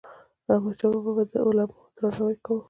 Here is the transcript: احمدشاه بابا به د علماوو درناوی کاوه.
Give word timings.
احمدشاه 0.53 0.91
بابا 0.93 1.11
به 1.17 1.23
د 1.31 1.33
علماوو 1.47 1.91
درناوی 1.95 2.35
کاوه. 2.45 2.59